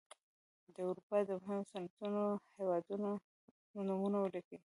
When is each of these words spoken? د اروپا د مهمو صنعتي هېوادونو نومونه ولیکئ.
د 0.73 0.75
اروپا 0.87 1.17
د 1.25 1.29
مهمو 1.41 1.67
صنعتي 1.71 2.07
هېوادونو 2.57 3.09
نومونه 3.87 4.17
ولیکئ. 4.19 4.59